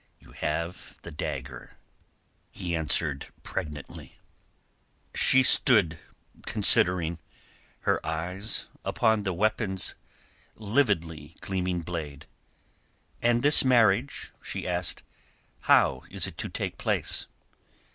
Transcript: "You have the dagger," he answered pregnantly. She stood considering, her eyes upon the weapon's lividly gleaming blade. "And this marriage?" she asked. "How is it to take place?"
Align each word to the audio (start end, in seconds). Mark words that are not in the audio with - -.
"You 0.19 0.31
have 0.31 0.97
the 1.03 1.11
dagger," 1.11 1.77
he 2.49 2.75
answered 2.75 3.27
pregnantly. 3.43 4.17
She 5.13 5.43
stood 5.43 5.99
considering, 6.47 7.19
her 7.81 8.03
eyes 8.03 8.65
upon 8.83 9.21
the 9.21 9.31
weapon's 9.31 9.93
lividly 10.55 11.35
gleaming 11.41 11.81
blade. 11.81 12.25
"And 13.21 13.43
this 13.43 13.63
marriage?" 13.63 14.31
she 14.41 14.67
asked. 14.67 15.03
"How 15.69 16.01
is 16.09 16.25
it 16.25 16.35
to 16.39 16.49
take 16.49 16.79
place?" 16.79 17.27